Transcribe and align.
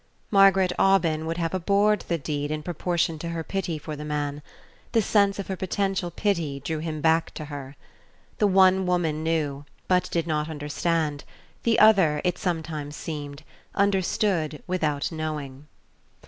Margaret 0.31 0.71
Aubyn 0.79 1.27
would 1.27 1.37
have 1.37 1.53
abhorred 1.53 2.05
the 2.07 2.17
deed 2.17 2.49
in 2.49 2.63
proportion 2.63 3.19
to 3.19 3.29
her 3.29 3.43
pity 3.43 3.77
for 3.77 3.95
the 3.95 4.03
man. 4.03 4.41
The 4.93 5.01
sense 5.03 5.37
of 5.37 5.45
her 5.45 5.55
potential 5.55 6.09
pity 6.09 6.59
drew 6.59 6.79
him 6.79 7.01
back 7.01 7.31
to 7.35 7.45
her. 7.45 7.75
The 8.39 8.47
one 8.47 8.87
woman 8.87 9.21
knew 9.21 9.63
but 9.87 10.09
did 10.09 10.25
not 10.25 10.49
understand; 10.49 11.23
the 11.61 11.77
other, 11.77 12.19
it 12.23 12.39
sometimes 12.39 12.95
seemed, 12.95 13.43
understood 13.75 14.63
without 14.65 15.11
knowing. 15.11 15.67